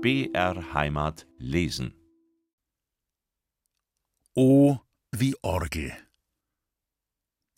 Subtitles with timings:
[0.00, 1.92] BR Heimat lesen.
[4.32, 4.78] O
[5.10, 5.92] wie Orgel.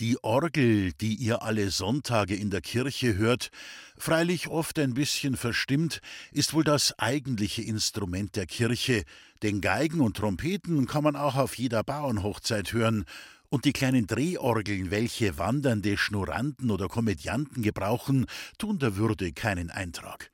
[0.01, 3.51] Die Orgel, die ihr alle Sonntage in der Kirche hört,
[3.99, 6.01] freilich oft ein bisschen verstimmt,
[6.33, 9.05] ist wohl das eigentliche Instrument der Kirche,
[9.43, 13.05] denn Geigen und Trompeten kann man auch auf jeder Bauernhochzeit hören,
[13.51, 18.25] und die kleinen Drehorgeln, welche wandernde Schnurranten oder Komödianten gebrauchen,
[18.57, 20.31] tun der Würde keinen Eintrag.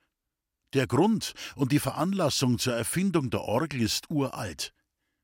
[0.77, 4.75] Der Grund und die Veranlassung zur Erfindung der Orgel ist uralt.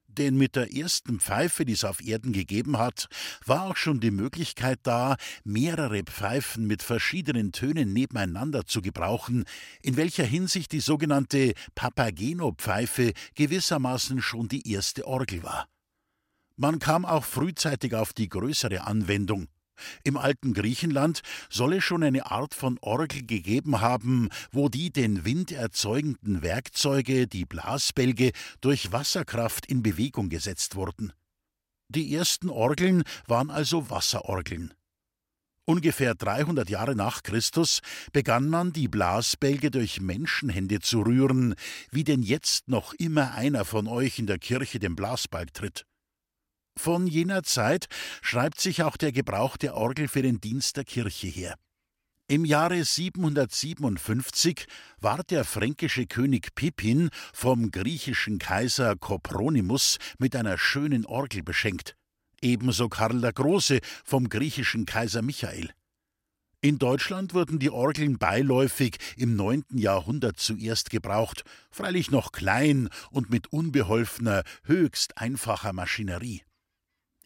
[0.07, 3.07] Denn mit der ersten Pfeife, die es auf Erden gegeben hat,
[3.45, 9.45] war auch schon die Möglichkeit da, mehrere Pfeifen mit verschiedenen Tönen nebeneinander zu gebrauchen,
[9.83, 15.67] in welcher Hinsicht die sogenannte Papageno-Pfeife gewissermaßen schon die erste Orgel war.
[16.55, 19.49] Man kam auch frühzeitig auf die größere Anwendung.
[20.03, 25.25] Im alten Griechenland soll es schon eine Art von Orgel gegeben haben, wo die den
[25.25, 28.31] Wind erzeugenden Werkzeuge, die Blasbälge,
[28.61, 31.13] durch Wasserkraft in Bewegung gesetzt wurden.
[31.89, 34.73] Die ersten Orgeln waren also Wasserorgeln.
[35.65, 37.79] Ungefähr 300 Jahre nach Christus
[38.11, 41.55] begann man, die Blasbälge durch Menschenhände zu rühren,
[41.89, 45.85] wie denn jetzt noch immer einer von euch in der Kirche den Blasbalg tritt.
[46.77, 47.87] Von jener Zeit
[48.21, 51.55] schreibt sich auch der Gebrauch der Orgel für den Dienst der Kirche her.
[52.27, 54.65] Im Jahre 757
[54.99, 61.95] ward der fränkische König Pippin vom griechischen Kaiser Kopronymus mit einer schönen Orgel beschenkt,
[62.41, 65.71] ebenso Karl der Große vom griechischen Kaiser Michael.
[66.61, 69.65] In Deutschland wurden die Orgeln beiläufig im 9.
[69.73, 76.41] Jahrhundert zuerst gebraucht, freilich noch klein und mit unbeholfener, höchst einfacher Maschinerie.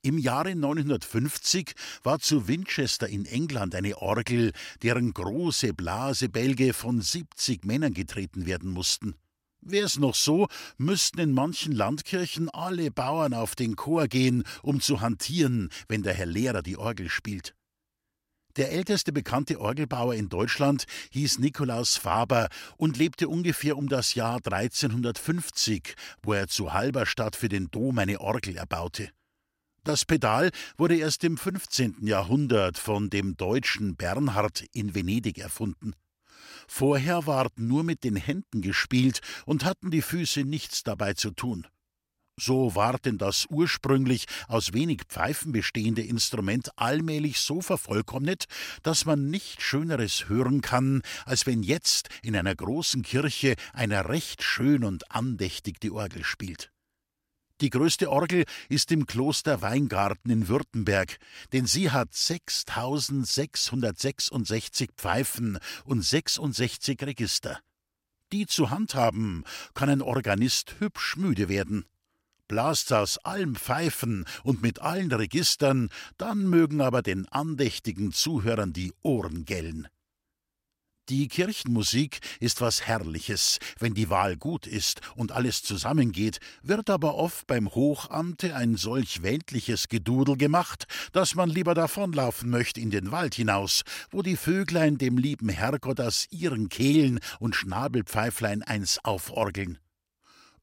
[0.03, 4.51] Im Jahre 950 war zu Winchester in England eine Orgel,
[4.83, 9.15] deren große Blasebälge von 70 Männern getreten werden mussten.
[9.61, 15.02] Wär's noch so, müssten in manchen Landkirchen alle Bauern auf den Chor gehen, um zu
[15.02, 17.53] hantieren, wenn der Herr Lehrer die Orgel spielt.
[18.55, 24.39] Der älteste bekannte Orgelbauer in Deutschland hieß Nikolaus Faber und lebte ungefähr um das Jahr
[24.43, 29.11] 1350, wo er zu Halberstadt für den Dom eine Orgel erbaute.
[29.87, 32.05] Das Pedal wurde erst im 15.
[32.05, 35.93] Jahrhundert von dem Deutschen Bernhard in Venedig erfunden.
[36.67, 41.67] Vorher ward nur mit den Händen gespielt und hatten die Füße nichts dabei zu tun.
[42.37, 48.43] So ward denn das ursprünglich aus wenig Pfeifen bestehende Instrument allmählich so vervollkommnet,
[48.83, 54.43] dass man nicht Schöneres hören kann, als wenn jetzt in einer großen Kirche einer recht
[54.43, 56.73] schön und andächtig die Orgel spielt.
[57.61, 61.17] Die größte Orgel ist im Kloster Weingarten in Württemberg,
[61.53, 67.59] denn sie hat 6666 Pfeifen und 66 Register.
[68.31, 71.85] Die zu handhaben, kann ein Organist hübsch müde werden.
[72.47, 78.93] Blast aus allen Pfeifen und mit allen Registern, dann mögen aber den andächtigen Zuhörern die
[79.01, 79.87] Ohren gellen.
[81.09, 87.15] Die Kirchenmusik ist was Herrliches, wenn die Wahl gut ist und alles zusammengeht, wird aber
[87.15, 93.11] oft beim Hochamte ein solch weltliches Gedudel gemacht, dass man lieber davonlaufen möchte in den
[93.11, 99.77] Wald hinaus, wo die Vöglein dem lieben Herrgott aus ihren Kehlen und Schnabelpfeiflein eins auforgeln.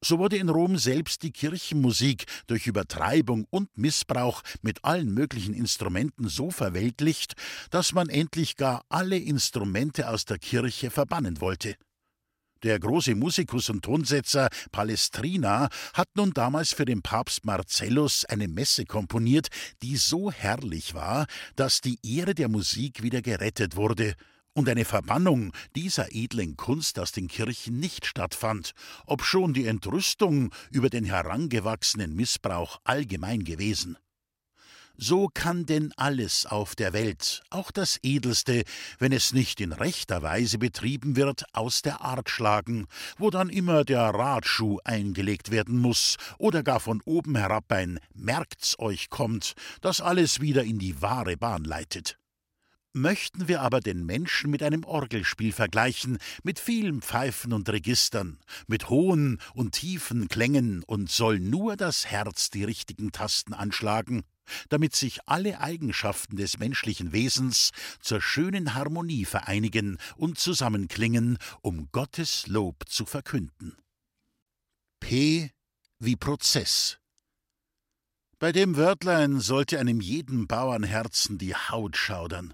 [0.01, 6.27] So wurde in Rom selbst die Kirchenmusik durch Übertreibung und Missbrauch mit allen möglichen Instrumenten
[6.27, 7.33] so verweltlicht,
[7.71, 11.75] dass man endlich gar alle Instrumente aus der Kirche verbannen wollte.
[12.63, 18.85] Der große Musikus und Tonsetzer Palestrina hat nun damals für den Papst Marcellus eine Messe
[18.85, 19.49] komponiert,
[19.83, 24.15] die so herrlich war, dass die Ehre der Musik wieder gerettet wurde
[24.55, 28.71] und eine Verbannung dieser edlen Kunst aus den Kirchen nicht stattfand,
[29.05, 33.97] obschon die Entrüstung über den herangewachsenen Missbrauch allgemein gewesen.
[34.97, 38.63] So kann denn alles auf der Welt, auch das Edelste,
[38.97, 42.87] wenn es nicht in rechter Weise betrieben wird, aus der Art schlagen,
[43.17, 48.79] wo dann immer der Radschuh eingelegt werden muss oder gar von oben herab ein Merkt's
[48.79, 52.17] euch kommt, das alles wieder in die wahre Bahn leitet.
[52.97, 58.89] Möchten wir aber den Menschen mit einem Orgelspiel vergleichen, mit vielen Pfeifen und Registern, mit
[58.89, 64.23] hohen und tiefen Klängen, und soll nur das Herz die richtigen Tasten anschlagen,
[64.69, 72.47] damit sich alle Eigenschaften des menschlichen Wesens zur schönen Harmonie vereinigen und zusammenklingen, um Gottes
[72.47, 73.75] Lob zu verkünden.
[75.01, 75.51] P
[75.99, 76.97] wie Prozess.
[78.39, 82.53] Bei dem Wörtlein sollte einem jeden Bauernherzen die Haut schaudern.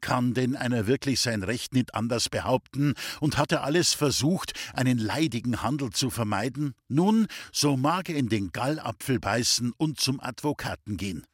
[0.00, 4.98] Kann denn einer wirklich sein Recht nicht anders behaupten und hat er alles versucht, einen
[4.98, 6.74] leidigen Handel zu vermeiden?
[6.88, 11.24] Nun, so mag er in den Gallapfel beißen und zum Advokaten gehen.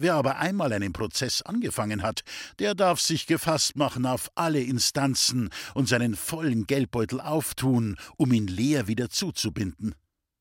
[0.00, 2.20] Wer aber einmal einen Prozess angefangen hat,
[2.60, 8.46] der darf sich gefasst machen auf alle Instanzen und seinen vollen Geldbeutel auftun, um ihn
[8.46, 9.96] leer wieder zuzubinden.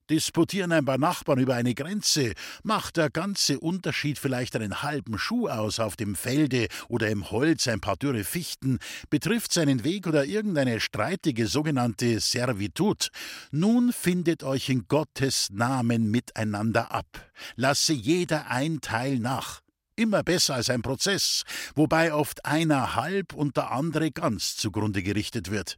[0.10, 2.34] Disputieren ein paar Nachbarn über eine Grenze,
[2.64, 7.68] macht der ganze Unterschied vielleicht einen halben Schuh aus auf dem Felde oder im Holz
[7.68, 13.10] ein paar dürre Fichten, betrifft seinen Weg oder irgendeine streitige sogenannte Servitut.
[13.52, 17.30] Nun findet euch in Gottes Namen miteinander ab.
[17.56, 19.62] Lasse jeder ein Teil nach.
[19.98, 21.44] Immer besser als ein Prozess,
[21.76, 25.78] wobei oft einer halb und der andere ganz zugrunde gerichtet wird.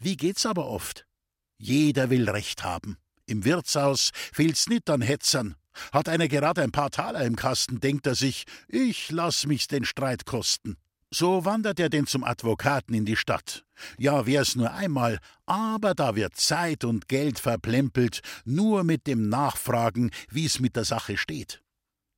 [0.00, 1.06] Wie geht's aber oft?
[1.56, 2.98] Jeder will Recht haben.
[3.30, 5.54] Im Wirtshaus fehlt's nicht an Hetzern.
[5.92, 9.84] Hat einer gerade ein paar Taler im Kasten, denkt er sich, ich lass mich's den
[9.84, 10.76] Streit kosten.
[11.12, 13.64] So wandert er denn zum Advokaten in die Stadt.
[13.98, 20.10] Ja, wär's nur einmal, aber da wird Zeit und Geld verplempelt, nur mit dem Nachfragen,
[20.28, 21.62] wie's mit der Sache steht.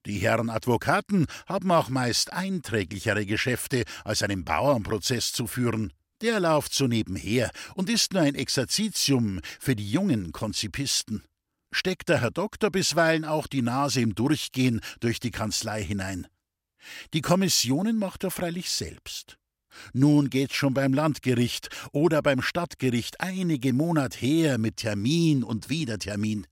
[0.06, 5.92] Die Herren Advokaten haben auch meist einträglichere Geschäfte, als einen Bauernprozess zu führen.
[6.22, 11.24] Der lauft so nebenher und ist nur ein Exerzitium für die jungen Konzipisten.
[11.72, 16.28] Steckt der Herr Doktor bisweilen auch die Nase im Durchgehen durch die Kanzlei hinein.
[17.12, 19.36] Die Kommissionen macht er freilich selbst.
[19.92, 25.98] Nun geht's schon beim Landgericht oder beim Stadtgericht einige Monat her mit Termin und wieder
[25.98, 26.46] Termin.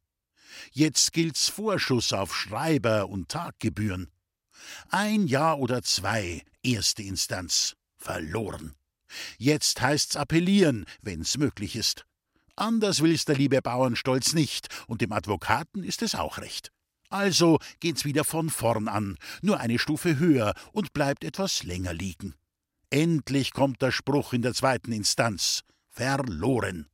[0.72, 4.08] Jetzt gilt's Vorschuss auf Schreiber und Taggebühren.
[4.88, 8.74] Ein Jahr oder zwei, erste Instanz, verloren.
[9.42, 12.04] Jetzt heißt's appellieren, wenn's möglich ist.
[12.56, 16.70] Anders will's der liebe Bauernstolz nicht, und dem Advokaten ist es auch recht.
[17.08, 22.34] Also geht's wieder von vorn an, nur eine Stufe höher und bleibt etwas länger liegen.
[22.90, 25.62] Endlich kommt der Spruch in der zweiten Instanz.
[25.88, 26.90] Verloren.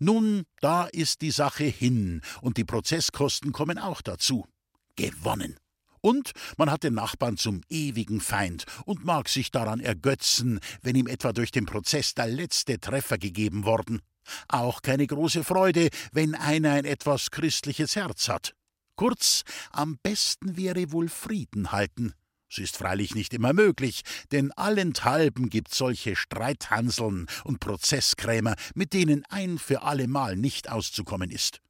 [0.00, 4.48] Nun, da ist die Sache hin, und die Prozesskosten kommen auch dazu.
[4.96, 5.54] Gewonnen.
[6.00, 11.06] Und man hat den Nachbarn zum ewigen Feind und mag sich daran ergötzen, wenn ihm
[11.06, 14.00] etwa durch den Prozess der letzte Treffer gegeben worden.
[14.48, 18.54] Auch keine große Freude, wenn einer ein etwas christliches Herz hat.
[18.96, 22.14] Kurz, am besten wäre wohl Frieden halten.
[22.50, 24.02] Es ist freilich nicht immer möglich,
[24.32, 31.60] denn allenthalben gibt solche Streithanseln und Prozesskrämer, mit denen ein für allemal nicht auszukommen ist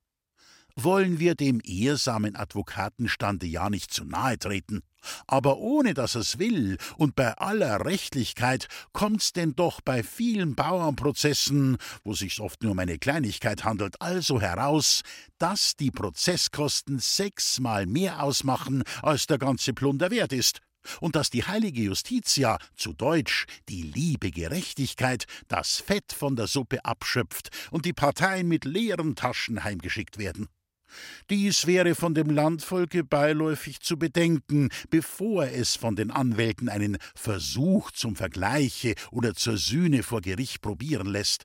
[0.84, 4.82] wollen wir dem ehrsamen Advokatenstande ja nicht zu nahe treten.
[5.26, 11.76] Aber ohne dass es will und bei aller Rechtlichkeit kommt's denn doch bei vielen Bauernprozessen,
[12.04, 15.02] wo sich's oft nur um eine Kleinigkeit handelt, also heraus,
[15.38, 20.60] dass die Prozesskosten sechsmal mehr ausmachen, als der ganze Plunder wert ist
[21.00, 26.84] und dass die heilige Justitia, zu Deutsch die liebe Gerechtigkeit, das Fett von der Suppe
[26.84, 30.48] abschöpft und die Parteien mit leeren Taschen heimgeschickt werden.
[31.30, 37.90] Dies wäre von dem Landvolke beiläufig zu bedenken, bevor es von den Anwälten einen Versuch
[37.90, 41.44] zum Vergleiche oder zur Sühne vor Gericht probieren lässt.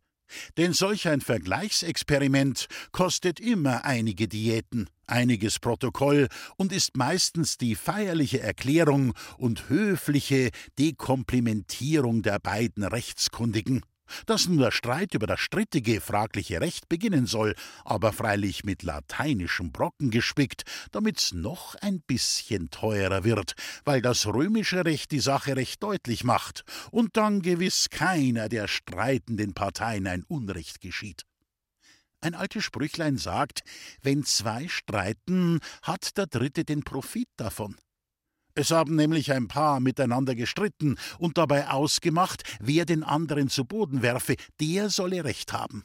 [0.57, 8.39] Denn solch ein Vergleichsexperiment kostet immer einige Diäten, einiges Protokoll und ist meistens die feierliche
[8.39, 10.49] Erklärung und höfliche
[10.79, 13.81] Dekomplimentierung der beiden Rechtskundigen
[14.25, 17.55] dass nun der Streit über das strittige, fragliche Recht beginnen soll,
[17.85, 23.53] aber freilich mit lateinischem Brocken gespickt, damit's noch ein bisschen teurer wird,
[23.85, 29.53] weil das römische Recht die Sache recht deutlich macht und dann gewiss keiner der streitenden
[29.53, 31.25] Parteien ein Unrecht geschieht.
[32.21, 33.63] Ein altes Sprüchlein sagt,
[34.01, 37.75] wenn zwei streiten, hat der dritte den Profit davon.
[38.55, 44.01] Es haben nämlich ein Paar miteinander gestritten und dabei ausgemacht, wer den anderen zu Boden
[44.01, 45.83] werfe, der solle Recht haben.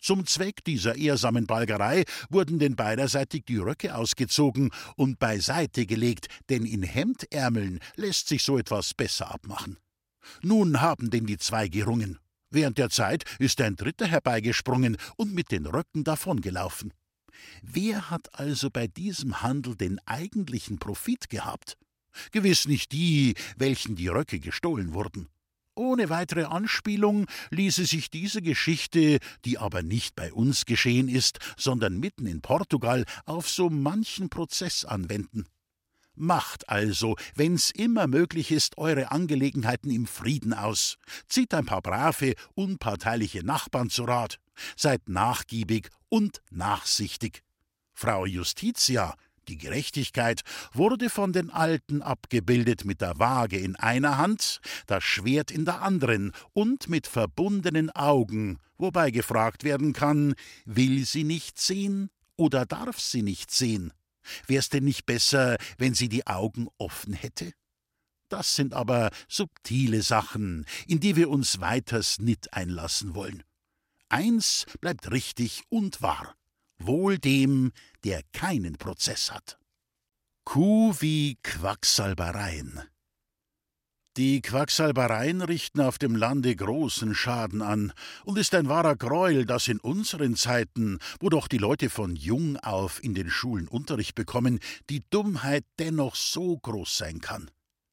[0.00, 6.64] Zum Zweck dieser ehrsamen Balgerei wurden denn beiderseitig die Röcke ausgezogen und beiseite gelegt, denn
[6.64, 9.76] in Hemdärmeln lässt sich so etwas besser abmachen.
[10.40, 12.18] Nun haben denn die zwei gerungen.
[12.50, 16.94] Während der Zeit ist ein Dritter herbeigesprungen und mit den Röcken davongelaufen.
[17.62, 21.76] Wer hat also bei diesem Handel den eigentlichen Profit gehabt?
[22.32, 25.28] Gewiss nicht die, welchen die Röcke gestohlen wurden.
[25.74, 32.00] Ohne weitere Anspielung ließe sich diese Geschichte, die aber nicht bei uns geschehen ist, sondern
[32.00, 35.46] mitten in Portugal, auf so manchen Prozess anwenden.
[36.16, 40.96] Macht also, wenn's immer möglich ist, eure Angelegenheiten im Frieden aus.
[41.28, 44.40] Zieht ein paar brave, unparteiliche Nachbarn zu Rat.
[44.76, 47.44] Seid nachgiebig und nachsichtig.
[47.94, 49.14] Frau Justitia,
[49.48, 55.50] Die Gerechtigkeit wurde von den Alten abgebildet mit der Waage in einer Hand, das Schwert
[55.50, 60.34] in der anderen und mit verbundenen Augen, wobei gefragt werden kann,
[60.66, 63.92] will sie nicht sehen oder darf sie nicht sehen?
[64.46, 67.52] Wär's denn nicht besser, wenn sie die Augen offen hätte?
[68.28, 73.42] Das sind aber subtile Sachen, in die wir uns weiters nicht einlassen wollen.
[74.10, 76.37] Eins bleibt richtig und wahr.
[76.78, 77.72] Wohl dem,
[78.04, 79.58] der keinen Prozess hat.
[80.44, 82.80] Kuh wie Quacksalbereien.
[84.16, 87.92] Die Quacksalbereien richten auf dem Lande großen Schaden an
[88.24, 92.56] und ist ein wahrer Gräuel, dass in unseren Zeiten, wo doch die Leute von jung
[92.56, 94.58] auf in den Schulen Unterricht bekommen,
[94.90, 97.48] die Dummheit dennoch so groß sein kann.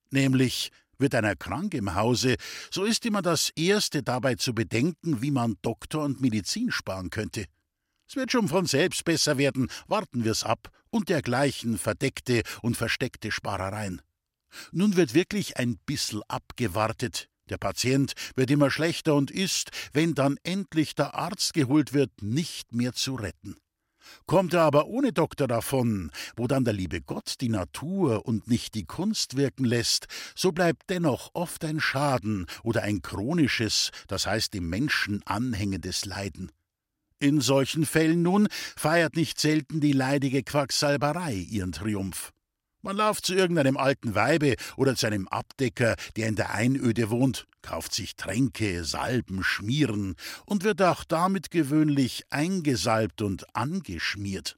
[0.09, 2.37] Nämlich, wird einer krank im Hause,
[2.71, 7.45] so ist immer das Erste dabei zu bedenken, wie man Doktor und Medizin sparen könnte.
[8.07, 13.31] Es wird schon von selbst besser werden, warten wir's ab, und dergleichen verdeckte und versteckte
[13.31, 14.01] Sparereien.
[14.71, 17.29] Nun wird wirklich ein bissel abgewartet.
[17.49, 22.73] Der Patient wird immer schlechter und ist, wenn dann endlich der Arzt geholt wird, nicht
[22.73, 23.55] mehr zu retten.
[24.27, 28.75] Kommt er aber ohne Doktor davon, wo dann der liebe Gott die Natur und nicht
[28.75, 34.53] die Kunst wirken lässt, so bleibt dennoch oft ein Schaden oder ein chronisches, das heißt
[34.53, 36.51] dem Menschen anhängendes Leiden.
[37.19, 42.31] In solchen Fällen nun feiert nicht selten die leidige Quacksalberei ihren Triumph.
[42.81, 47.47] Man lauft zu irgendeinem alten Weibe oder zu einem Abdecker, der in der Einöde wohnt,
[47.63, 54.57] kauft sich Tränke, Salben, Schmieren und wird auch damit gewöhnlich eingesalbt und angeschmiert.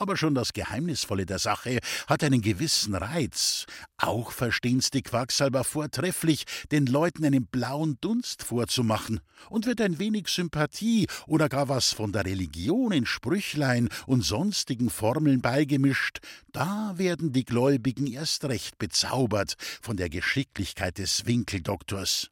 [0.00, 3.66] Aber schon das Geheimnisvolle der Sache hat einen gewissen Reiz.
[3.98, 9.20] Auch verstehen's die Quacksalber vortrefflich, den Leuten einen blauen Dunst vorzumachen.
[9.50, 14.88] Und wird ein wenig Sympathie oder gar was von der Religion in Sprüchlein und sonstigen
[14.88, 22.30] Formeln beigemischt, da werden die Gläubigen erst recht bezaubert von der Geschicklichkeit des Winkeldoktors.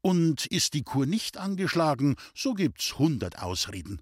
[0.00, 4.00] Und ist die Kur nicht angeschlagen, so gibt's hundert Ausreden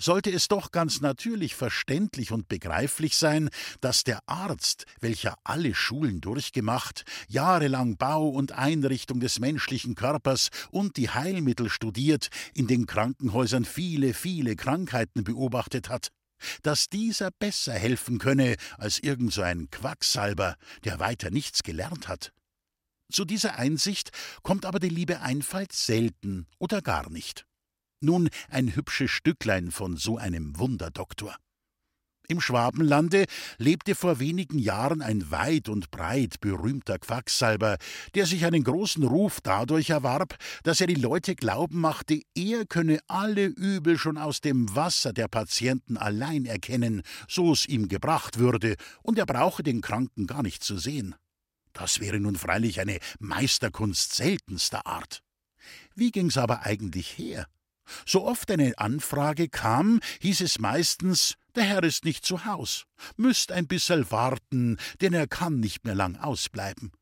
[0.00, 6.20] sollte es doch ganz natürlich verständlich und begreiflich sein, dass der Arzt, welcher alle Schulen
[6.20, 13.64] durchgemacht, jahrelang Bau und Einrichtung des menschlichen Körpers und die Heilmittel studiert, in den Krankenhäusern
[13.64, 16.08] viele, viele Krankheiten beobachtet hat,
[16.62, 22.32] dass dieser besser helfen könne als irgend so ein Quacksalber, der weiter nichts gelernt hat.
[23.12, 24.10] Zu dieser Einsicht
[24.42, 27.44] kommt aber die liebe Einfalt selten oder gar nicht.
[28.02, 31.36] Nun ein hübsches Stücklein von so einem Wunderdoktor.
[32.28, 33.26] Im Schwabenlande
[33.58, 37.76] lebte vor wenigen Jahren ein weit und breit berühmter Quacksalber,
[38.14, 43.00] der sich einen großen Ruf dadurch erwarb, dass er die Leute glauben machte, er könne
[43.08, 48.76] alle Übel schon aus dem Wasser der Patienten allein erkennen, so es ihm gebracht würde,
[49.02, 51.16] und er brauche den Kranken gar nicht zu sehen.
[51.72, 55.20] Das wäre nun freilich eine Meisterkunst seltenster Art.
[55.96, 57.46] Wie ging's aber eigentlich her?
[58.06, 62.84] So oft eine Anfrage kam, hieß es meistens, der Herr ist nicht zu Haus,
[63.16, 66.92] müsst ein bisserl warten, denn er kann nicht mehr lang ausbleiben.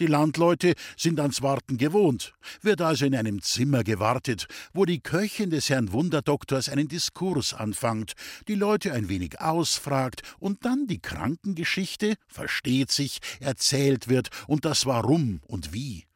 [0.00, 5.50] Die Landleute sind ans Warten gewohnt, wird also in einem Zimmer gewartet, wo die Köchin
[5.50, 8.14] des Herrn Wunderdoktors einen Diskurs anfangt,
[8.48, 14.86] die Leute ein wenig ausfragt und dann die Krankengeschichte, versteht sich, erzählt wird und das
[14.86, 16.06] Warum und Wie.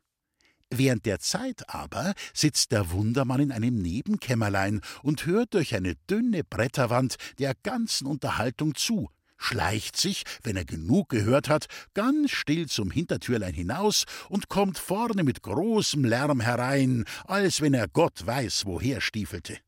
[0.71, 6.43] Während der Zeit aber sitzt der Wundermann in einem Nebenkämmerlein und hört durch eine dünne
[6.43, 9.09] Bretterwand der ganzen Unterhaltung zu,
[9.39, 15.23] schleicht sich, wenn er genug gehört hat, ganz still zum Hintertürlein hinaus und kommt vorne
[15.23, 19.59] mit großem Lärm herein, als wenn er Gott weiß, woher stiefelte.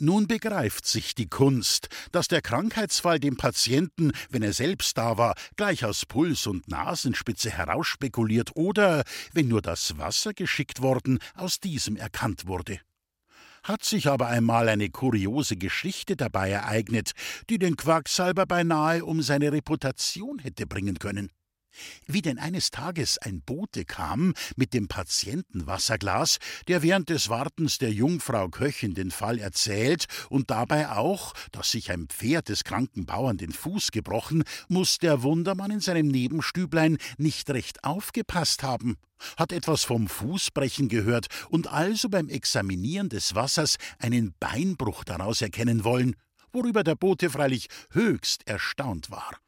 [0.00, 5.34] Nun begreift sich die Kunst, dass der Krankheitsfall dem Patienten, wenn er selbst da war,
[5.56, 9.02] gleich aus Puls und Nasenspitze herausspekuliert oder,
[9.32, 12.80] wenn nur das Wasser geschickt worden, aus diesem erkannt wurde.
[13.64, 17.10] Hat sich aber einmal eine kuriose Geschichte dabei ereignet,
[17.50, 21.32] die den Quacksalber beinahe um seine Reputation hätte bringen können.
[22.06, 27.92] Wie denn eines Tages ein Bote kam mit dem Patientenwasserglas, der während des Wartens der
[27.92, 33.36] Jungfrau Köchin den Fall erzählt und dabei auch, dass sich ein Pferd des kranken Bauern
[33.36, 38.96] den Fuß gebrochen, muss der Wundermann in seinem Nebenstüblein nicht recht aufgepasst haben,
[39.36, 45.84] hat etwas vom Fußbrechen gehört und also beim Examinieren des Wassers einen Beinbruch daraus erkennen
[45.84, 46.16] wollen,
[46.52, 49.38] worüber der Bote freilich höchst erstaunt war.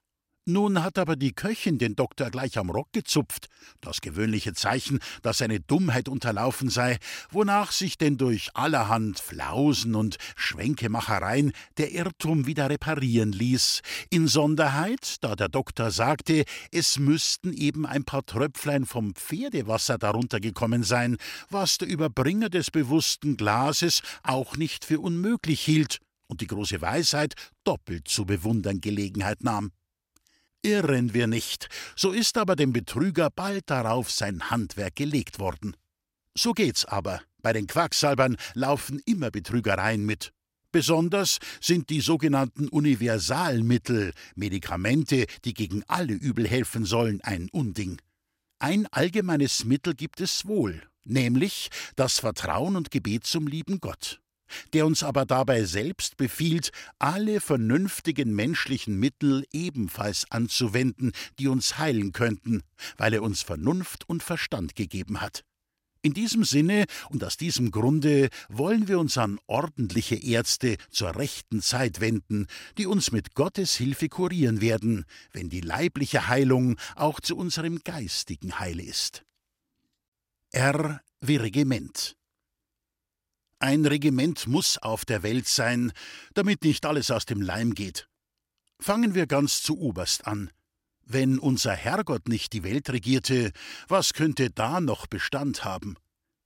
[0.51, 3.47] Nun hat aber die Köchin den Doktor gleich am Rock gezupft,
[3.81, 6.99] das gewöhnliche Zeichen, dass eine Dummheit unterlaufen sei,
[7.31, 15.37] wonach sich denn durch allerhand Flausen und Schwenkemachereien der Irrtum wieder reparieren ließ, insonderheit, da
[15.37, 21.17] der Doktor sagte, es müssten eben ein paar Tröpflein vom Pferdewasser darunter gekommen sein,
[21.49, 27.35] was der Überbringer des bewussten Glases auch nicht für unmöglich hielt und die große Weisheit
[27.63, 29.71] doppelt zu bewundern Gelegenheit nahm.
[30.63, 35.75] Irren wir nicht, so ist aber dem Betrüger bald darauf sein Handwerk gelegt worden.
[36.37, 40.33] So geht's aber, bei den Quacksalbern laufen immer Betrügereien mit.
[40.71, 48.01] Besonders sind die sogenannten Universalmittel, Medikamente, die gegen alle Übel helfen sollen, ein Unding.
[48.59, 54.21] Ein allgemeines Mittel gibt es wohl, nämlich das Vertrauen und Gebet zum lieben Gott
[54.73, 62.13] der uns aber dabei selbst befiehlt, alle vernünftigen menschlichen Mittel ebenfalls anzuwenden, die uns heilen
[62.13, 62.63] könnten,
[62.97, 65.45] weil er uns Vernunft und Verstand gegeben hat.
[66.03, 71.61] In diesem Sinne und aus diesem Grunde wollen wir uns an ordentliche Ärzte zur rechten
[71.61, 72.47] Zeit wenden,
[72.79, 78.59] die uns mit Gottes Hilfe kurieren werden, wenn die leibliche Heilung auch zu unserem geistigen
[78.59, 79.25] Heil ist.
[80.53, 82.17] R wie Regiment
[83.61, 85.93] ein Regiment muss auf der Welt sein,
[86.35, 88.09] damit nicht alles aus dem Leim geht.
[88.81, 90.51] Fangen wir ganz zu oberst an.
[91.05, 93.53] Wenn unser Herrgott nicht die Welt regierte,
[93.89, 95.97] was könnte da noch Bestand haben?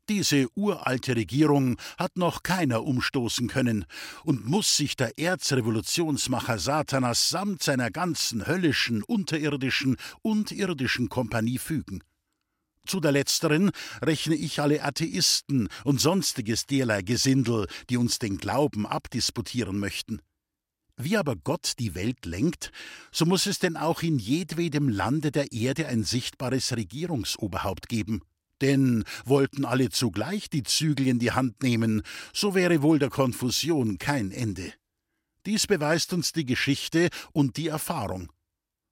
[0.08, 3.86] Diese uralte Regierung hat noch keiner umstoßen können
[4.24, 12.02] und muss sich der Erzrevolutionsmacher Satanas samt seiner ganzen höllischen, unterirdischen und irdischen Kompanie fügen.
[12.94, 13.72] Zu der letzteren
[14.02, 20.20] rechne ich alle Atheisten und sonstiges derlei Gesindel, die uns den Glauben abdisputieren möchten.
[20.96, 22.70] Wie aber Gott die Welt lenkt,
[23.10, 28.22] so muss es denn auch in jedwedem Lande der Erde ein sichtbares Regierungsoberhaupt geben.
[28.60, 33.98] Denn wollten alle zugleich die Zügel in die Hand nehmen, so wäre wohl der Konfusion
[33.98, 34.72] kein Ende.
[35.46, 38.30] Dies beweist uns die Geschichte und die Erfahrung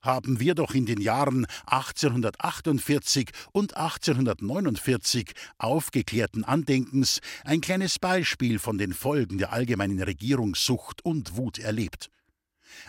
[0.03, 8.79] haben wir doch in den Jahren 1848 und 1849 aufgeklärten Andenkens ein kleines Beispiel von
[8.79, 12.11] den Folgen der allgemeinen Regierungssucht und Wut erlebt.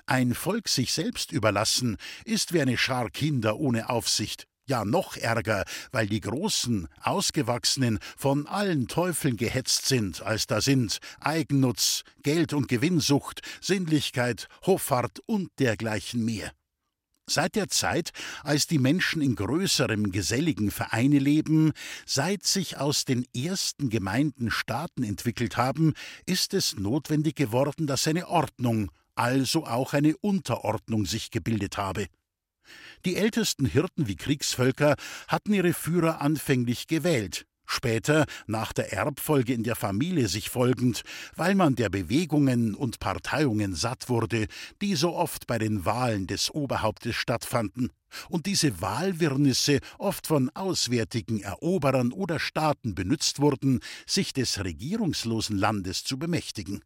[0.06, 5.66] Ein Volk sich selbst überlassen ist wie eine Schar Kinder ohne Aufsicht, ja noch ärger,
[5.92, 12.68] weil die Großen, Ausgewachsenen von allen Teufeln gehetzt sind, als da sind Eigennutz, Geld- und
[12.68, 16.52] Gewinnsucht, Sinnlichkeit, Hoffart und dergleichen mehr.
[17.30, 18.12] Seit der Zeit,
[18.44, 21.72] als die Menschen in größerem geselligen Vereine leben,
[22.06, 25.94] seit sich aus den ersten Gemeinden Staaten entwickelt haben,
[26.26, 32.08] ist es notwendig geworden, dass eine Ordnung, also auch eine Unterordnung sich gebildet habe.
[33.06, 34.96] Die ältesten Hirten wie Kriegsvölker
[35.28, 41.04] hatten ihre Führer anfänglich gewählt, später nach der Erbfolge in der Familie sich folgend,
[41.36, 44.48] weil man der Bewegungen und Parteiungen satt wurde,
[44.82, 47.90] die so oft bei den Wahlen des Oberhauptes stattfanden,
[48.30, 56.04] und diese Wahlwirrnisse oft von auswärtigen Eroberern oder Staaten benützt wurden, sich des regierungslosen Landes
[56.04, 56.84] zu bemächtigen.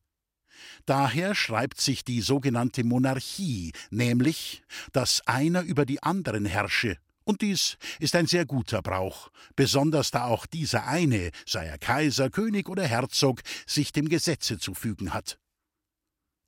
[0.86, 7.78] Daher schreibt sich die sogenannte Monarchie, nämlich, dass einer über die anderen herrsche und dies
[8.00, 12.84] ist ein sehr guter Brauch, besonders da auch dieser eine, sei er Kaiser, König oder
[12.84, 15.38] Herzog, sich dem Gesetze zu fügen hat.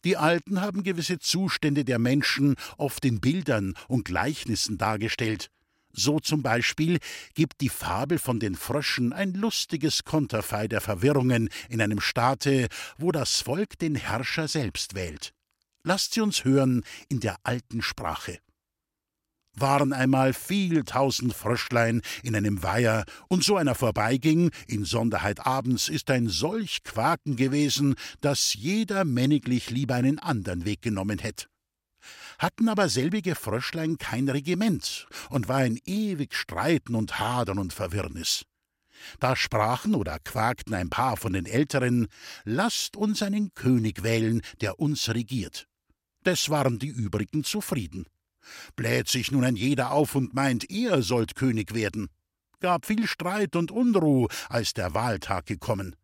[0.05, 5.49] Die Alten haben gewisse Zustände der Menschen oft in Bildern und Gleichnissen dargestellt.
[5.91, 6.99] So zum Beispiel
[7.33, 13.11] gibt die Fabel von den Fröschen ein lustiges Konterfei der Verwirrungen in einem Staate, wo
[13.11, 15.33] das Volk den Herrscher selbst wählt.
[15.83, 18.39] Lasst sie uns hören in der alten Sprache
[19.61, 25.89] waren einmal viel tausend Fröschlein in einem Weiher, und so einer vorbeiging, in Sonderheit abends,
[25.89, 31.49] ist ein solch Quaken gewesen, dass jeder männiglich lieber einen andern Weg genommen hätt.
[32.37, 38.45] Hatten aber selbige Fröschlein kein Regiment und war ein ewig Streiten und Hadern und Verwirrnis.
[39.19, 42.07] Da sprachen oder quakten ein paar von den Älteren,
[42.43, 45.67] lasst uns einen König wählen, der uns regiert.
[46.25, 48.05] Des waren die übrigen zufrieden
[48.75, 52.09] bläht sich nun ein jeder auf und meint, ihr sollt König werden.
[52.59, 55.95] Gab viel Streit und Unruh, als der Wahltag gekommen.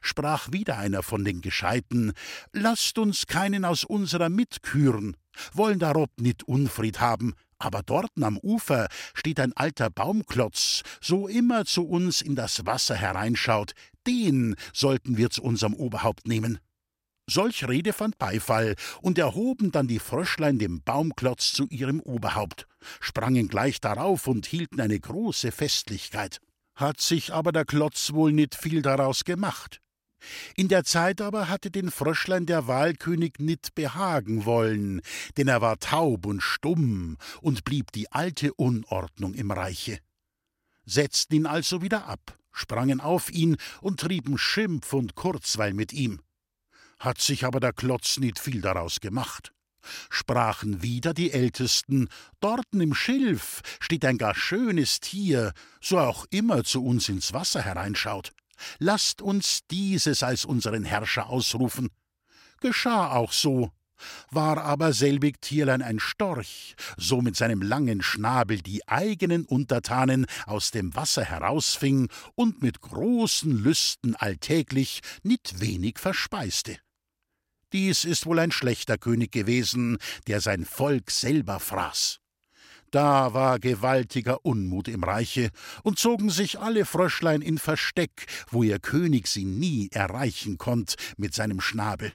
[0.00, 2.12] Sprach wieder einer von den Gescheiten,
[2.52, 5.16] lasst uns keinen aus unserer mitküren,
[5.52, 11.64] wollen darob nit Unfried haben, aber dorten am Ufer steht ein alter Baumklotz, so immer
[11.64, 13.72] zu uns in das Wasser hereinschaut,
[14.06, 16.58] den sollten wir zu unserem Oberhaupt nehmen.
[17.28, 22.68] Solch Rede fand Beifall, und erhoben dann die Fröschlein den Baumklotz zu ihrem Oberhaupt,
[23.00, 26.40] sprangen gleich darauf und hielten eine große Festlichkeit.
[26.76, 29.80] Hat sich aber der Klotz wohl nicht viel daraus gemacht.
[30.54, 35.00] In der Zeit aber hatte den Fröschlein der Wahlkönig nit behagen wollen,
[35.36, 39.98] denn er war taub und stumm und blieb die alte Unordnung im Reiche.
[40.84, 46.20] Setzten ihn also wieder ab, sprangen auf ihn und trieben Schimpf und Kurzweil mit ihm
[46.98, 49.52] hat sich aber der Klotz nicht viel daraus gemacht.
[50.10, 52.08] Sprachen wieder die Ältesten,
[52.40, 57.62] dorten im Schilf steht ein gar schönes Tier, so auch immer zu uns ins Wasser
[57.62, 58.32] hereinschaut.
[58.78, 61.90] Lasst uns dieses als unseren Herrscher ausrufen.
[62.60, 63.70] Geschah auch so,
[64.30, 70.70] war aber selbig Tierlein ein Storch, so mit seinem langen Schnabel die eigenen Untertanen aus
[70.70, 76.78] dem Wasser herausfing und mit großen Lüsten alltäglich nit wenig verspeiste.
[77.76, 82.20] Dies ist wohl ein schlechter König gewesen, der sein Volk selber fraß.
[82.90, 85.50] Da war gewaltiger Unmut im Reiche,
[85.82, 91.34] und zogen sich alle Fröschlein in Versteck, wo ihr König sie nie erreichen konnt mit
[91.34, 92.14] seinem Schnabel.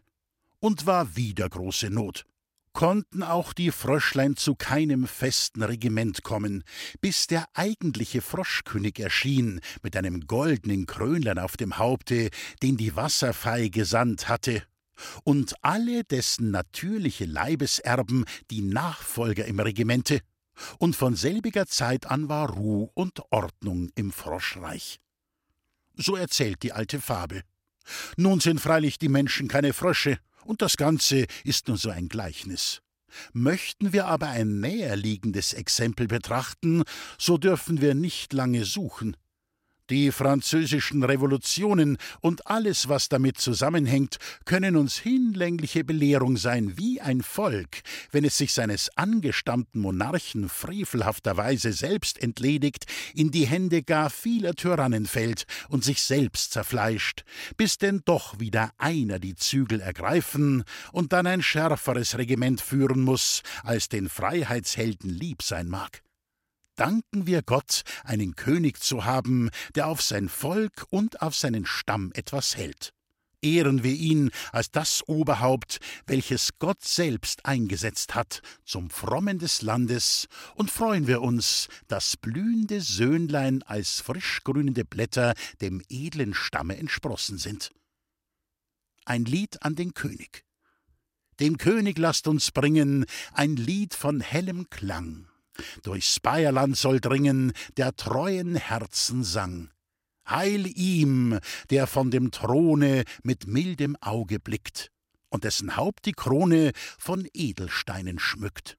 [0.60, 2.26] Und war wieder große Not.
[2.74, 6.63] Konnten auch die Fröschlein zu keinem festen Regiment kommen,
[7.02, 12.32] bis der eigentliche Froschkönig erschien, mit einem goldenen Krönlein auf dem Haupte,
[12.63, 14.63] den die Wasserfei gesandt hatte,
[15.23, 20.21] und alle dessen natürliche Leibeserben die Nachfolger im Regimente,
[20.77, 24.99] und von selbiger Zeit an war Ruh und Ordnung im Froschreich.
[25.95, 27.41] So erzählt die alte Fabel.
[28.15, 32.81] Nun sind freilich die Menschen keine Frösche, und das Ganze ist nur so ein Gleichnis.
[33.33, 36.83] Möchten wir aber ein näherliegendes Exempel betrachten,
[37.17, 39.17] so dürfen wir nicht lange suchen.
[39.91, 47.21] Die französischen Revolutionen und alles, was damit zusammenhängt, können uns hinlängliche Belehrung sein, wie ein
[47.21, 54.54] Volk, wenn es sich seines angestammten Monarchen frevelhafterweise selbst entledigt, in die Hände gar vieler
[54.54, 57.25] Tyrannen fällt und sich selbst zerfleischt,
[57.58, 63.43] bis denn doch wieder einer die Zügel ergreifen und dann ein schärferes Regiment führen muss,
[63.62, 66.01] als den Freiheitshelden lieb sein mag
[66.82, 72.12] danken wir Gott, einen König zu haben, der auf sein Volk und auf seinen Stamm
[72.15, 72.91] etwas hält.
[73.44, 80.28] Ehren wir ihn als das Oberhaupt, welches Gott selbst eingesetzt hat, zum Frommen des Landes,
[80.56, 87.70] und freuen wir uns, dass blühende Söhnlein als frischgrünende Blätter dem edlen Stamme entsprossen sind.
[89.06, 90.46] Ein Lied an den König.
[91.39, 95.31] Dem König lasst uns bringen ein Lied von hellem Klang,
[95.83, 99.69] Durchs Bayerland soll dringen der treuen Herzen Sang.
[100.27, 104.91] Heil ihm, der von dem Throne mit mildem Auge blickt
[105.29, 108.77] und dessen Haupt die Krone von Edelsteinen schmückt.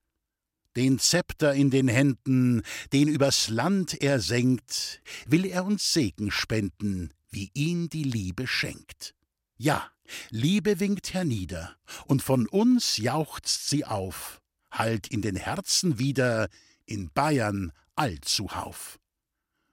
[0.75, 7.13] Den Zepter in den Händen, den übers Land er senkt, will er uns Segen spenden,
[7.29, 9.13] wie ihn die Liebe schenkt.
[9.57, 9.91] Ja,
[10.29, 14.41] Liebe winkt hernieder, und von uns jauchzt sie auf,
[14.73, 16.49] hallt in den Herzen wieder
[16.85, 18.99] in Bayern allzuhauf.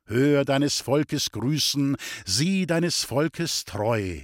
[0.04, 4.20] Hör deines Volkes Grüßen, sieh deines Volkes treu,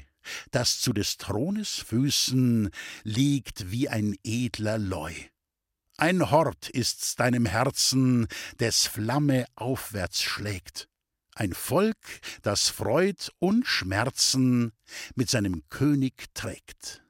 [0.50, 2.70] das zu des Thrones Füßen
[3.04, 5.12] liegt wie ein edler Leu.
[5.96, 8.26] Ein Hort ist's deinem Herzen,
[8.60, 10.88] des Flamme aufwärts schlägt,
[11.34, 11.96] ein Volk,
[12.42, 14.72] das Freud und Schmerzen
[15.14, 17.05] mit seinem König trägt.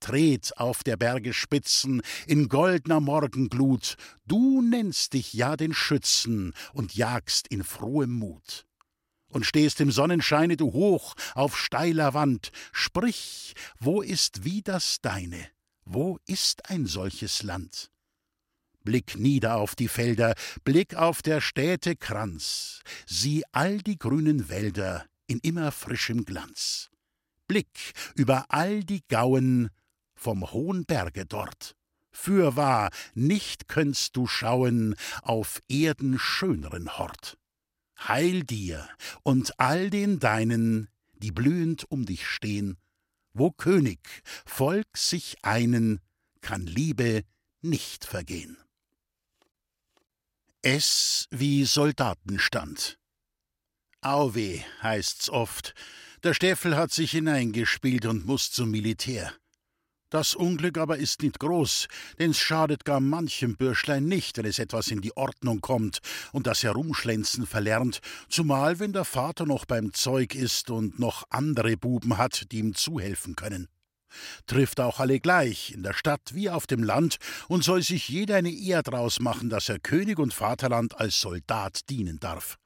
[0.00, 6.94] Tret auf der Berge Spitzen in goldner Morgenglut, du nennst dich ja den Schützen und
[6.94, 8.66] jagst in frohem Mut.
[9.28, 15.48] Und stehst im Sonnenscheine du hoch auf steiler Wand, sprich, wo ist wie das deine,
[15.84, 17.90] wo ist ein solches Land?
[18.84, 20.34] Blick nieder auf die Felder,
[20.64, 26.88] Blick auf der Städte Kranz, sieh all die grünen Wälder in immer frischem Glanz.
[27.46, 29.68] Blick über all die Gauen,
[30.18, 31.74] vom hohen Berge dort.
[32.10, 37.38] Fürwahr, nicht könntst du schauen auf Erden schöneren Hort.
[37.98, 38.88] Heil dir
[39.22, 42.76] und all den deinen, die blühend um dich stehn,
[43.32, 44.00] wo König,
[44.46, 46.00] Volk sich einen,
[46.40, 47.22] kann Liebe
[47.60, 48.56] nicht vergehen.
[50.62, 52.98] Es wie Soldatenstand.
[54.00, 55.74] Auweh, heißt's oft.
[56.22, 59.32] Der Steffel hat sich hineingespielt und muss zum Militär.
[60.10, 61.86] Das Unglück aber ist nicht groß,
[62.18, 65.98] denn es schadet gar manchem Bürschlein nicht, wenn es etwas in die Ordnung kommt
[66.32, 71.76] und das Herumschlänzen verlernt, zumal wenn der Vater noch beim Zeug ist und noch andere
[71.76, 73.68] Buben hat, die ihm zuhelfen können.
[74.46, 77.18] trifft auch alle gleich, in der Stadt wie auf dem Land,
[77.48, 81.90] und soll sich jeder eine Ehr draus machen, dass er König und Vaterland als Soldat
[81.90, 82.56] dienen darf.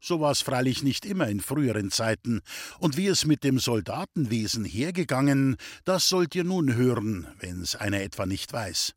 [0.00, 2.40] So war es freilich nicht immer in früheren Zeiten,
[2.78, 8.26] und wie es mit dem Soldatenwesen hergegangen, das sollt ihr nun hören, wenn's einer etwa
[8.26, 8.94] nicht weiß.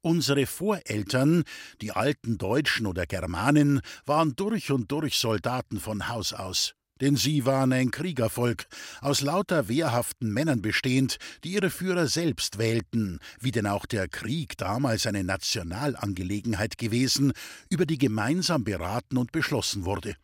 [0.00, 1.44] Unsere Voreltern,
[1.80, 7.44] die alten Deutschen oder Germanen, waren durch und durch Soldaten von Haus aus denn sie
[7.44, 8.66] waren ein Kriegervolk,
[9.00, 14.56] aus lauter wehrhaften Männern bestehend, die ihre Führer selbst wählten, wie denn auch der Krieg
[14.56, 17.32] damals eine Nationalangelegenheit gewesen,
[17.68, 20.16] über die gemeinsam beraten und beschlossen wurde.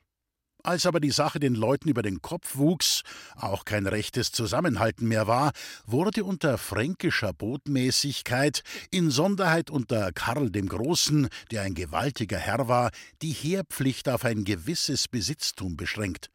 [0.62, 3.02] Als aber die Sache den Leuten über den Kopf wuchs,
[3.34, 5.52] auch kein rechtes Zusammenhalten mehr war,
[5.86, 12.90] wurde unter fränkischer Botmäßigkeit, insonderheit unter Karl dem Großen, der ein gewaltiger Herr war,
[13.22, 16.30] die Heerpflicht auf ein gewisses Besitztum beschränkt.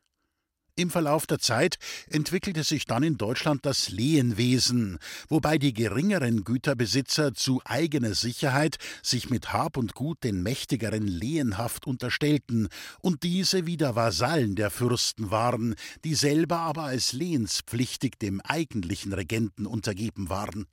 [0.77, 1.77] Im Verlauf der Zeit
[2.09, 4.97] entwickelte sich dann in Deutschland das Lehenwesen,
[5.29, 11.87] wobei die geringeren Güterbesitzer zu eigener Sicherheit sich mit Hab und Gut den mächtigeren lehenhaft
[11.87, 12.67] unterstellten
[12.99, 19.65] und diese wieder Vasallen der Fürsten waren, die selber aber als lehenspflichtig dem eigentlichen Regenten
[19.65, 20.67] untergeben waren.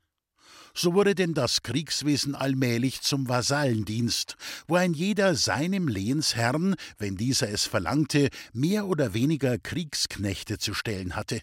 [0.75, 7.51] So wurde denn das Kriegswesen allmählich zum Vasallendienst, wo ein jeder seinem Lehensherrn, wenn dieser
[7.51, 11.41] es verlangte, mehr oder weniger Kriegsknechte zu stellen hatte.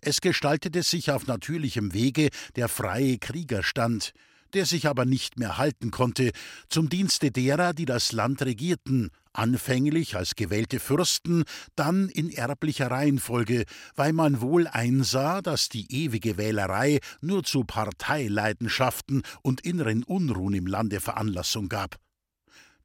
[0.00, 4.12] Es gestaltete sich auf natürlichem Wege der freie Kriegerstand,
[4.54, 6.32] der sich aber nicht mehr halten konnte,
[6.68, 13.64] zum Dienste derer, die das Land regierten, anfänglich als gewählte Fürsten, dann in erblicher Reihenfolge,
[13.94, 20.66] weil man wohl einsah, dass die ewige Wählerei nur zu Parteileidenschaften und inneren Unruhen im
[20.66, 21.96] Lande Veranlassung gab.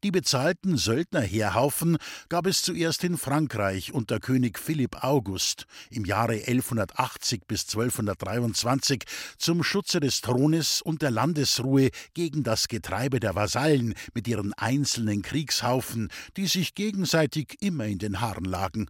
[0.04, 7.44] Die bezahlten Söldnerheerhaufen gab es zuerst in Frankreich unter König Philipp August im Jahre 1180
[7.48, 9.04] bis 1223
[9.38, 15.22] zum Schutze des Thrones und der Landesruhe gegen das Getreibe der Vasallen mit ihren einzelnen
[15.22, 18.90] Kriegshaufen, die sich gegenseitig immer in den Haaren lagen.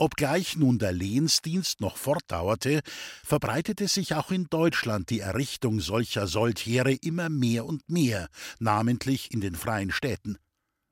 [0.00, 2.80] Obgleich nun der Lehensdienst noch fortdauerte,
[3.22, 9.42] verbreitete sich auch in Deutschland die Errichtung solcher Soldheere immer mehr und mehr, namentlich in
[9.42, 10.38] den freien Städten.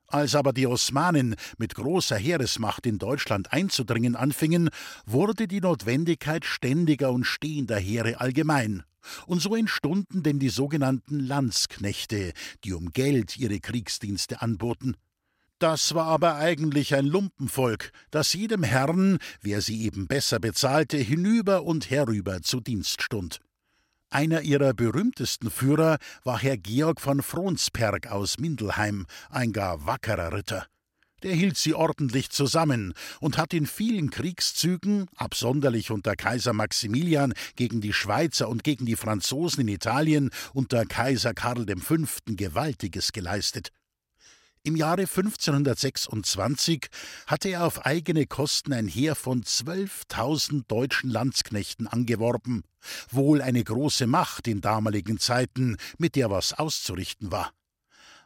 [0.05, 4.69] Als aber die Osmanen mit großer Heeresmacht in Deutschland einzudringen anfingen,
[5.07, 8.83] wurde die Notwendigkeit ständiger und stehender Heere allgemein.
[9.25, 14.97] Und so entstunden denn die sogenannten Landsknechte, die um Geld ihre Kriegsdienste anboten.
[15.59, 21.63] Das war aber eigentlich ein Lumpenvolk, das jedem Herrn, wer sie eben besser bezahlte, hinüber
[21.63, 23.41] und herüber zu Dienst stund.
[24.09, 30.65] Einer ihrer berühmtesten Führer war Herr Georg von Fronsperg aus Mindelheim, ein gar wackerer Ritter.
[31.23, 37.81] Der hielt sie ordentlich zusammen und hat in vielen Kriegszügen, absonderlich unter Kaiser Maximilian gegen
[37.81, 41.95] die Schweizer und gegen die Franzosen in Italien unter Kaiser Karl V.
[42.27, 43.73] Gewaltiges geleistet.
[44.63, 46.87] Im Jahre 1526
[47.27, 52.63] hatte er auf eigene Kosten ein Heer von 12.000 deutschen Landsknechten angeworben,
[53.09, 57.53] wohl eine große Macht in damaligen Zeiten, mit der was auszurichten war.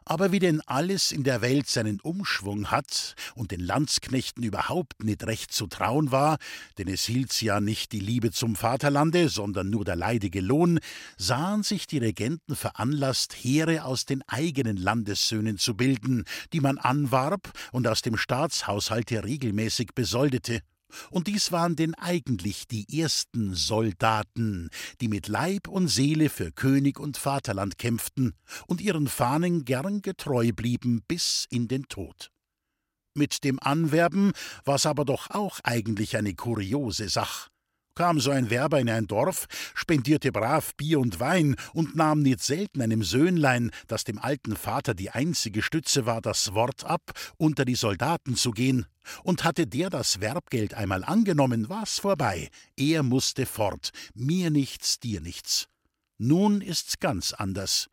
[0.04, 5.24] Aber wie denn alles in der Welt seinen Umschwung hat und den Landsknechten überhaupt nicht
[5.26, 6.38] recht zu trauen war,
[6.78, 10.78] denn es hielt ja nicht die Liebe zum Vaterlande, sondern nur der leidige Lohn,
[11.16, 17.52] sahen sich die Regenten veranlasst, Heere aus den eigenen Landessöhnen zu bilden, die man anwarb
[17.72, 20.60] und aus dem Staatshaushalte regelmäßig besoldete.
[21.10, 26.98] Und dies waren denn eigentlich die ersten Soldaten, die mit Leib und Seele für König
[26.98, 28.34] und Vaterland kämpften
[28.66, 32.30] und ihren Fahnen gern getreu blieben bis in den Tod.
[33.16, 34.32] Mit dem Anwerben
[34.64, 37.48] war's aber doch auch eigentlich eine kuriose Sach.
[37.94, 42.40] Kam so ein Werber in ein Dorf, spendierte brav Bier und Wein und nahm nicht
[42.42, 47.64] selten einem Söhnlein, das dem alten Vater die einzige Stütze war, das Wort ab, unter
[47.64, 48.86] die Soldaten zu gehen.
[49.22, 52.48] Und hatte der das Werbgeld einmal angenommen, war's vorbei.
[52.76, 53.90] Er musste fort.
[54.14, 55.68] Mir nichts, dir nichts.
[56.18, 57.88] Nun ist's ganz anders.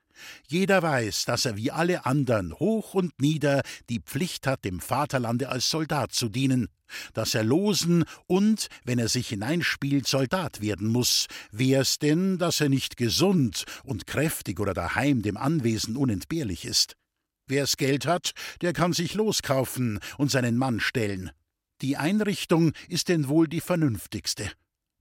[0.47, 5.49] Jeder weiß, dass er wie alle andern hoch und nieder die Pflicht hat, dem Vaterlande
[5.49, 6.67] als Soldat zu dienen,
[7.13, 11.27] dass er losen und, wenn er sich hineinspielt, Soldat werden muss.
[11.51, 16.95] Wär's denn, dass er nicht gesund und kräftig oder daheim dem Anwesen unentbehrlich ist?
[17.47, 18.31] Wer's Geld hat,
[18.61, 21.31] der kann sich loskaufen und seinen Mann stellen.
[21.81, 24.51] Die Einrichtung ist denn wohl die vernünftigste.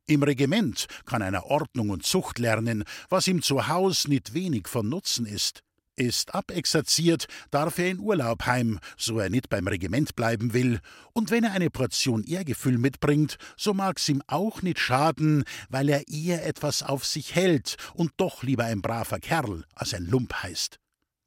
[0.06, 4.88] Im Regiment kann einer Ordnung und Zucht lernen, was ihm zu Haus nicht wenig von
[4.88, 5.62] Nutzen ist.
[5.96, 10.80] Ist abexerziert, darf er in Urlaub heim, so er nicht beim Regiment bleiben will.
[11.12, 16.08] Und wenn er eine Portion Ehrgefühl mitbringt, so mag's ihm auch nicht schaden, weil er
[16.08, 20.78] eher etwas auf sich hält und doch lieber ein braver Kerl als ein Lump heißt.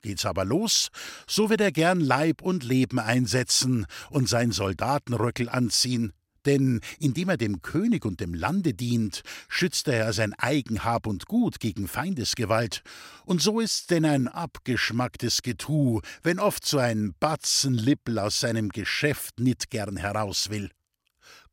[0.01, 0.89] Geht's aber los,
[1.27, 6.13] so wird er gern Leib und Leben einsetzen und sein Soldatenröckel anziehen.
[6.45, 11.27] Denn indem er dem König und dem Lande dient, schützt er sein eigen Hab und
[11.27, 12.83] Gut gegen Feindesgewalt.
[13.25, 18.69] Und so ist's denn ein abgeschmacktes Getu, wenn oft so ein Batzen Lippel aus seinem
[18.69, 20.69] Geschäft nit gern heraus will.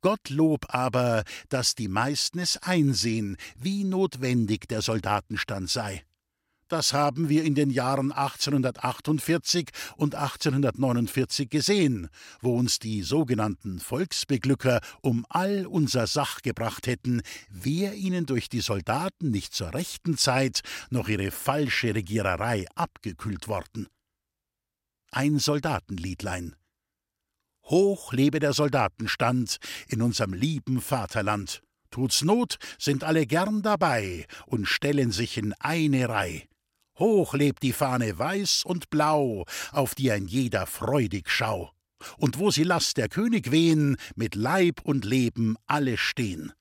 [0.00, 6.02] Gottlob aber, dass die meisten es einsehen, wie notwendig der Soldatenstand sei.
[6.70, 12.08] Das haben wir in den Jahren 1848 und 1849 gesehen,
[12.40, 18.60] wo uns die sogenannten Volksbeglücker um all unser Sach gebracht hätten, wer ihnen durch die
[18.60, 23.88] Soldaten nicht zur rechten Zeit noch ihre falsche Regiererei abgekühlt worden.
[25.10, 26.54] Ein Soldatenliedlein.
[27.64, 29.56] Hoch lebe der Soldatenstand
[29.88, 31.62] in unserem lieben Vaterland.
[31.90, 36.46] Tut's Not, sind alle gern dabei und stellen sich in eine Reih.
[37.00, 41.72] Hoch lebt die Fahne weiß und blau, auf die ein jeder freudig schau.
[42.16, 46.52] Und wo sie lasst der König wehen, mit Leib und Leben alle stehen.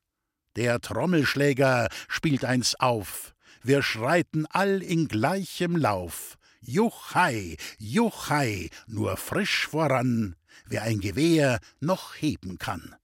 [0.56, 6.38] Der Trommelschläger spielt eins auf, wir schreiten all in gleichem Lauf.
[6.62, 12.96] Juchhei, juchhei, nur frisch voran, wer ein Gewehr noch heben kann.